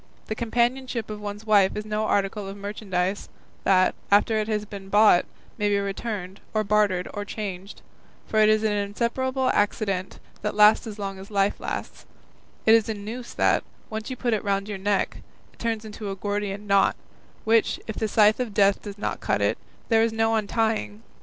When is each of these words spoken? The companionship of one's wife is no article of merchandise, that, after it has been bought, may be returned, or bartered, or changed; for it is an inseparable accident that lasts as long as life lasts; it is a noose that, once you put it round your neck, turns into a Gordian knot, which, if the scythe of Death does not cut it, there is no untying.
The 0.25 0.33
companionship 0.33 1.11
of 1.11 1.21
one's 1.21 1.45
wife 1.45 1.75
is 1.75 1.85
no 1.85 2.05
article 2.05 2.47
of 2.47 2.57
merchandise, 2.57 3.29
that, 3.65 3.93
after 4.09 4.39
it 4.39 4.47
has 4.47 4.65
been 4.65 4.89
bought, 4.89 5.25
may 5.59 5.69
be 5.69 5.77
returned, 5.77 6.39
or 6.55 6.63
bartered, 6.63 7.07
or 7.13 7.23
changed; 7.23 7.83
for 8.25 8.39
it 8.39 8.49
is 8.49 8.63
an 8.63 8.71
inseparable 8.71 9.51
accident 9.53 10.17
that 10.41 10.55
lasts 10.55 10.87
as 10.87 10.97
long 10.97 11.19
as 11.19 11.29
life 11.29 11.59
lasts; 11.59 12.07
it 12.65 12.73
is 12.73 12.89
a 12.89 12.95
noose 12.95 13.35
that, 13.35 13.63
once 13.91 14.09
you 14.09 14.15
put 14.15 14.33
it 14.33 14.43
round 14.43 14.67
your 14.67 14.79
neck, 14.79 15.17
turns 15.59 15.85
into 15.85 16.09
a 16.09 16.15
Gordian 16.15 16.65
knot, 16.65 16.95
which, 17.43 17.79
if 17.85 17.95
the 17.95 18.07
scythe 18.07 18.39
of 18.39 18.55
Death 18.55 18.81
does 18.81 18.97
not 18.97 19.19
cut 19.19 19.39
it, 19.39 19.55
there 19.89 20.01
is 20.01 20.11
no 20.11 20.33
untying. 20.35 21.03